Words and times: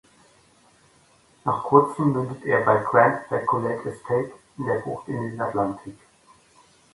Nach 1.45 1.61
Kurzem 1.63 2.11
mündet 2.13 2.43
er 2.45 2.61
bei 2.61 2.77
"Grand 2.83 3.29
Bacolet 3.29 3.85
Estate" 3.85 4.31
in 4.57 4.65
der 4.65 4.79
Bucht 4.79 5.07
in 5.09 5.21
den 5.29 5.39
Atlantik. 5.39 5.95